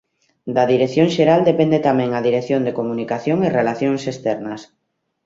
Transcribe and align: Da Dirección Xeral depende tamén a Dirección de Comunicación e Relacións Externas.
Da 0.55 0.63
Dirección 0.73 1.07
Xeral 1.15 1.41
depende 1.51 1.77
tamén 1.87 2.09
a 2.13 2.25
Dirección 2.27 2.61
de 2.63 2.75
Comunicación 2.79 3.37
e 3.41 3.49
Relacións 3.59 4.01
Externas. 4.13 4.61